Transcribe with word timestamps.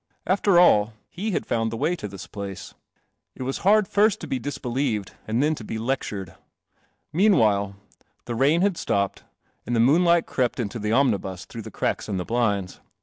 After 0.25 0.57
all, 0.57 0.93
he 1.11 1.29
had 1.29 1.45
found 1.45 1.71
the 1.71 1.77
way 1.77 1.95
to 1.97 2.07
this 2.07 2.25
place. 2.25 2.73
It 3.35 3.43
was 3.43 3.59
hard 3.59 3.87
first 3.87 4.19
to 4.21 4.27
be 4.27 4.39
disbelieved 4.39 5.11
and 5.27 5.43
then 5.43 5.53
to 5.53 5.63
be 5.63 5.77
lectured. 5.77 6.33
Meanwhile, 7.13 7.75
the 8.25 8.33
rain 8.33 8.61
had 8.61 8.77
stopped, 8.77 9.25
and 9.67 9.75
moonlight 9.79 10.25
crept 10.25 10.59
into 10.59 10.79
the 10.79 10.91
omni 10.91 11.19
bus 11.19 11.45
through 11.45 11.61
the 11.61 11.69
cracks 11.69 12.09
in 12.09 12.17
the 12.17 12.25
blinds. 12.25 12.79